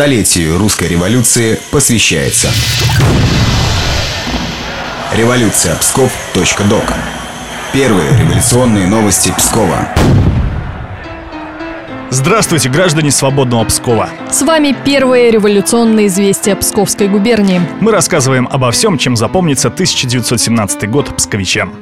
столетию 0.00 0.56
русской 0.56 0.88
революции 0.88 1.60
посвящается. 1.70 2.48
Революция 5.14 5.76
Псков.док. 5.76 6.84
Первые 7.74 8.08
революционные 8.18 8.86
новости 8.86 9.30
Пскова. 9.36 9.90
Здравствуйте, 12.08 12.70
граждане 12.70 13.10
свободного 13.10 13.66
Пскова. 13.66 14.08
С 14.30 14.40
вами 14.40 14.74
первые 14.86 15.30
революционные 15.30 16.06
известия 16.06 16.56
Псковской 16.56 17.06
губернии. 17.06 17.60
Мы 17.82 17.92
рассказываем 17.92 18.48
обо 18.50 18.70
всем, 18.70 18.96
чем 18.96 19.16
запомнится 19.16 19.68
1917 19.68 20.88
год 20.88 21.14
псковичам. 21.14 21.74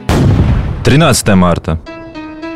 13 0.82 1.28
марта. 1.36 1.80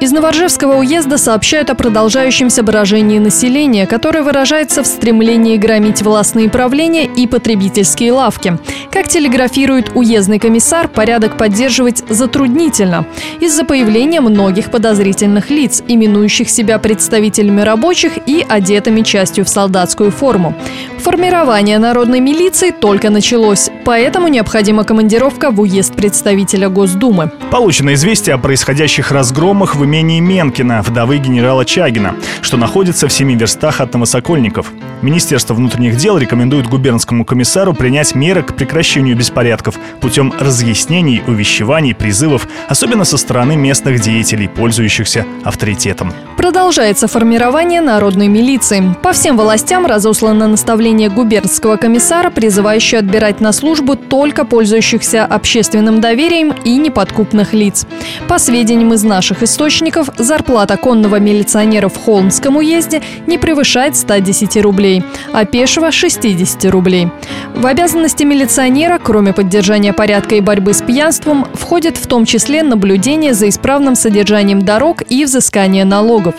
Из 0.03 0.11
Новоржевского 0.11 0.79
уезда 0.79 1.17
сообщают 1.17 1.71
о 1.71 1.77
продолжающемся 1.77 2.65
брожении 2.65 3.21
населения, 3.21 3.87
которое 3.87 4.25
выражается 4.25 4.83
в 4.83 4.87
стремлении 4.89 5.57
громить 5.57 6.03
властные 6.03 6.51
правления 6.51 7.05
и 7.05 7.29
потребительские 7.29 8.11
лавки. 8.11 8.59
Как 8.91 9.07
телеграфирует 9.07 9.93
уездный 9.95 10.41
комиссар, 10.41 10.89
порядок 10.89 11.37
поддерживать 11.37 12.03
затруднительно 12.09 13.07
из-за 13.39 13.65
появления 13.65 14.21
многих 14.21 14.73
подозрительных 14.73 15.51
лиц, 15.51 15.85
именующих 15.87 16.51
себя 16.51 16.81
представителями 16.81 17.61
рабочих 17.61 18.15
и 18.27 18.45
одетыми 18.47 19.03
частью 19.03 19.45
в 19.45 19.49
солдатскую 19.49 20.11
форму. 20.11 20.57
Формирование 20.99 21.79
народной 21.79 22.19
милиции 22.19 22.71
только 22.71 23.11
началось, 23.11 23.71
поэтому 23.85 24.27
необходима 24.27 24.83
командировка 24.83 25.53
в 25.53 25.61
уезд 25.61 25.95
представителя 25.95 26.69
Госдумы. 26.69 27.31
Получено 27.51 27.95
известие 27.95 28.35
о 28.35 28.39
происходящих 28.39 29.11
разгромах 29.13 29.77
в 29.77 29.85
имении 29.93 30.21
Менкина, 30.21 30.81
вдовы 30.81 31.19
генерала 31.19 31.67
Чагина, 31.67 32.17
что 32.41 32.57
находится 32.57 33.09
в 33.09 33.13
семи 33.13 33.37
верстах 33.37 33.83
от 33.83 33.93
Новосокольников. 33.93 34.73
Министерство 35.03 35.55
внутренних 35.55 35.97
дел 35.97 36.17
рекомендует 36.17 36.69
губернскому 36.69 37.25
комиссару 37.25 37.75
принять 37.75 38.15
меры 38.15 38.45
к 38.45 38.55
прекращению 38.55 39.17
беспорядков 39.17 39.77
путем 40.01 40.33
разъяснений, 40.39 41.23
увещеваний, 41.27 41.93
призывов, 41.93 42.47
особенно 42.69 43.05
со 43.05 43.17
стороны 43.17 43.57
местных 43.57 44.01
деятелей, 44.01 44.47
пользующихся 44.47 45.27
авторитетом. 45.43 46.13
Продолжается 46.37 47.09
формирование 47.09 47.81
народной 47.81 48.29
милиции. 48.29 48.95
По 49.03 49.13
всем 49.13 49.37
властям 49.37 49.87
разослано 49.87 50.47
наставление 50.47 51.09
губернского 51.09 51.77
комиссара, 51.77 52.31
призывающее 52.31 53.01
отбирать 53.01 53.41
на 53.41 53.53
службу 53.53 53.97
только 53.97 54.45
пользующихся 54.45 55.25
общественным 55.25 56.01
доверием 56.01 56.55
и 56.65 56.77
неподкупных 56.77 57.55
лиц. 57.55 57.87
По 58.29 58.39
сведениям 58.39 58.93
из 58.95 59.03
наших 59.03 59.43
источников, 59.43 60.11
зарплата 60.17 60.77
конного 60.77 61.17
милиционера 61.17 61.89
в 61.89 61.97
Холмском 61.97 62.57
уезде 62.57 63.03
не 63.27 63.39
превышает 63.39 63.97
110 63.97 64.57
рублей, 64.63 64.92
а 65.33 65.45
пешего– 65.45 65.91
60 65.93 66.65
рублей. 66.67 67.09
В 67.55 67.67
обязанности 67.67 68.25
милиционера, 68.25 68.99
кроме 69.03 69.33
поддержания 69.33 69.93
порядка 69.93 70.35
и 70.35 70.41
борьбы 70.41 70.75
с 70.75 70.83
пьянством, 70.83 71.47
входит 71.55 71.97
в 71.97 72.07
том 72.07 72.25
числе 72.25 72.63
наблюдение 72.63 73.35
за 73.35 73.49
исправным 73.49 73.95
содержанием 73.95 74.63
дорог 74.63 75.03
и 75.09 75.25
взыскание 75.25 75.85
налогов. 75.85 76.35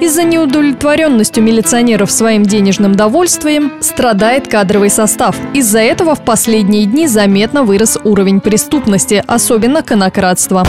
Из-за 0.00 0.22
неудовлетворенностью 0.22 1.42
милиционеров 1.42 2.10
своим 2.10 2.44
денежным 2.44 2.94
довольствием 2.94 3.72
страдает 3.80 4.48
кадровый 4.48 4.90
состав. 4.90 5.36
Из-за 5.54 5.80
этого 5.80 6.14
в 6.14 6.24
последние 6.24 6.86
дни 6.86 7.06
заметно 7.08 7.64
вырос 7.64 7.98
уровень 8.04 8.40
преступности, 8.40 9.22
особенно 9.26 9.82
конократства. 9.82 10.66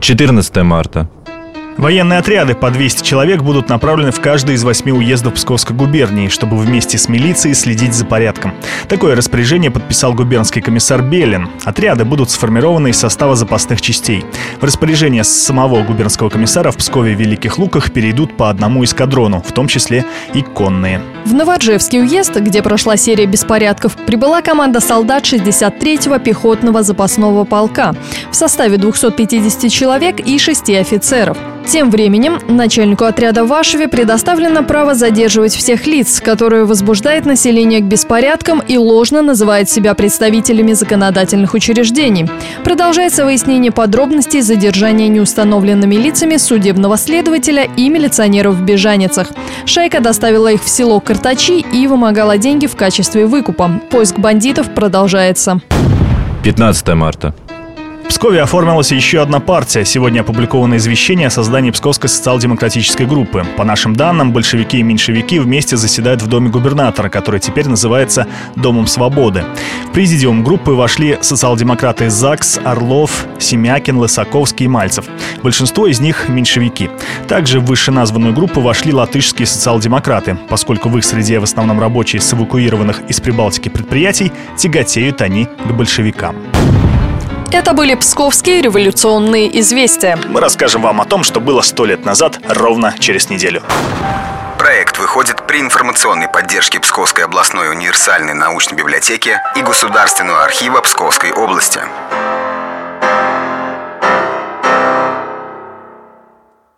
14 0.00 0.56
марта. 0.62 1.08
Военные 1.76 2.18
отряды 2.18 2.54
по 2.54 2.70
200 2.70 3.02
человек 3.02 3.42
будут 3.42 3.68
направлены 3.68 4.12
в 4.12 4.20
каждый 4.20 4.54
из 4.54 4.62
восьми 4.62 4.92
уездов 4.92 5.34
Псковской 5.34 5.74
губернии, 5.74 6.28
чтобы 6.28 6.56
вместе 6.56 6.98
с 6.98 7.08
милицией 7.08 7.54
следить 7.54 7.94
за 7.94 8.04
порядком. 8.04 8.54
Такое 8.88 9.16
распоряжение 9.16 9.70
подписал 9.70 10.12
губернский 10.12 10.60
комиссар 10.60 11.02
Белин. 11.02 11.48
Отряды 11.64 12.04
будут 12.04 12.30
сформированы 12.30 12.90
из 12.90 12.98
состава 12.98 13.36
запасных 13.36 13.80
частей. 13.80 14.24
В 14.60 14.64
распоряжение 14.64 15.24
самого 15.24 15.82
губернского 15.82 16.28
комиссара 16.28 16.70
в 16.70 16.76
Пскове 16.76 17.14
Великих 17.14 17.58
Луках 17.58 17.90
перейдут 17.90 18.36
по 18.36 18.50
одному 18.50 18.84
эскадрону, 18.84 19.40
в 19.40 19.52
том 19.52 19.66
числе 19.66 20.04
и 20.34 20.42
конные. 20.42 21.00
В 21.24 21.32
Новоржевский 21.32 22.00
уезд, 22.00 22.36
где 22.36 22.62
прошла 22.62 22.96
серия 22.96 23.26
беспорядков, 23.26 23.96
прибыла 23.96 24.42
команда 24.42 24.80
солдат 24.80 25.24
63-го 25.24 26.18
пехотного 26.18 26.82
запасного 26.82 27.44
полка 27.44 27.94
в 28.30 28.36
составе 28.36 28.76
250 28.76 29.70
человек 29.70 30.20
и 30.20 30.38
6 30.38 30.70
офицеров. 30.70 31.38
Тем 31.66 31.90
временем 31.90 32.38
начальнику 32.48 33.04
отряда 33.04 33.44
Вашеве 33.44 33.88
предоставлено 33.88 34.62
право 34.62 34.94
задерживать 34.94 35.54
всех 35.54 35.86
лиц, 35.86 36.20
которые 36.20 36.64
возбуждают 36.64 37.24
население 37.24 37.80
к 37.80 37.84
беспорядкам 37.84 38.60
и 38.60 38.76
ложно 38.76 39.22
называют 39.22 39.70
себя 39.70 39.94
представителями 39.94 40.72
законодательных 40.72 41.54
учреждений. 41.54 42.28
Продолжается 42.64 43.24
выяснение 43.24 43.72
подробностей 43.72 44.42
задержания 44.42 45.08
неустановленными 45.08 45.94
лицами 45.94 46.36
судебного 46.36 46.96
следователя 46.96 47.68
и 47.76 47.88
милиционеров 47.88 48.56
в 48.56 48.62
Бежаницах. 48.62 49.28
Шайка 49.64 50.00
доставила 50.00 50.52
их 50.52 50.62
в 50.62 50.68
село 50.68 51.00
Картачи 51.00 51.60
и 51.60 51.86
вымогала 51.86 52.38
деньги 52.38 52.66
в 52.66 52.76
качестве 52.76 53.26
выкупа. 53.26 53.80
Поиск 53.90 54.18
бандитов 54.18 54.74
продолжается. 54.74 55.60
15 56.42 56.88
марта. 56.88 57.34
Пскове 58.12 58.42
оформилась 58.42 58.92
еще 58.92 59.22
одна 59.22 59.40
партия. 59.40 59.86
Сегодня 59.86 60.20
опубликовано 60.20 60.76
извещение 60.76 61.28
о 61.28 61.30
создании 61.30 61.70
Псковской 61.70 62.10
социал-демократической 62.10 63.06
группы. 63.06 63.46
По 63.56 63.64
нашим 63.64 63.96
данным, 63.96 64.32
большевики 64.32 64.78
и 64.78 64.82
меньшевики 64.82 65.38
вместе 65.38 65.78
заседают 65.78 66.20
в 66.20 66.26
доме 66.26 66.50
губернатора, 66.50 67.08
который 67.08 67.40
теперь 67.40 67.68
называется 67.68 68.26
Домом 68.54 68.86
Свободы. 68.86 69.44
В 69.88 69.92
президиум 69.92 70.44
группы 70.44 70.72
вошли 70.72 71.16
социал-демократы 71.22 72.10
ЗАГС, 72.10 72.60
Орлов, 72.62 73.24
Семякин, 73.38 73.96
Лысаковский 73.96 74.66
и 74.66 74.68
Мальцев. 74.68 75.06
Большинство 75.42 75.86
из 75.86 75.98
них– 75.98 76.26
меньшевики. 76.28 76.90
Также 77.28 77.60
в 77.60 77.64
вышеназванную 77.64 78.34
группу 78.34 78.60
вошли 78.60 78.92
латышские 78.92 79.46
социал-демократы, 79.46 80.36
поскольку 80.50 80.90
в 80.90 80.98
их 80.98 81.04
среде 81.04 81.38
в 81.38 81.44
основном 81.44 81.80
рабочие 81.80 82.20
с 82.20 82.34
эвакуированных 82.34 83.00
из 83.08 83.20
Прибалтики 83.22 83.70
предприятий, 83.70 84.32
тяготеют 84.58 85.22
они 85.22 85.46
к 85.46 85.72
большевикам. 85.72 86.36
Это 87.52 87.74
были 87.74 87.94
псковские 87.94 88.62
революционные 88.62 89.60
известия. 89.60 90.18
Мы 90.26 90.40
расскажем 90.40 90.80
вам 90.80 91.02
о 91.02 91.04
том, 91.04 91.22
что 91.22 91.38
было 91.38 91.60
сто 91.60 91.84
лет 91.84 92.02
назад, 92.06 92.40
ровно 92.48 92.94
через 92.98 93.28
неделю. 93.28 93.62
Проект 94.58 94.98
выходит 94.98 95.46
при 95.46 95.60
информационной 95.60 96.28
поддержке 96.28 96.80
Псковской 96.80 97.24
областной 97.24 97.70
универсальной 97.70 98.32
научной 98.32 98.76
библиотеки 98.76 99.38
и 99.54 99.60
Государственного 99.60 100.42
архива 100.44 100.80
Псковской 100.80 101.30
области. 101.30 101.80